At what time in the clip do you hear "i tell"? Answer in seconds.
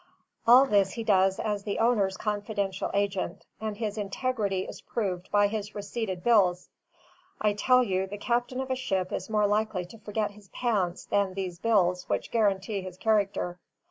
7.39-7.83